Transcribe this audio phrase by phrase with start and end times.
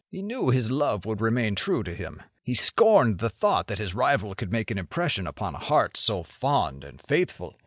[0.09, 2.23] He knew his love would remain true to him.
[2.41, 6.23] He scorned the thought that his rival could make an impression upon a heart so
[6.23, 7.55] fond and faithful.